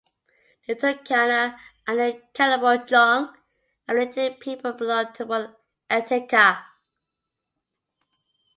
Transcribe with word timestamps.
The 0.67 0.73
Turkana 0.73 1.55
and 1.85 1.99
the 1.99 2.23
Karamojong 2.33 3.35
and 3.87 3.95
related 3.95 4.39
people 4.39 4.73
belong 4.73 5.13
to 5.13 5.27
one 5.27 5.55
"Ateker". 5.91 6.57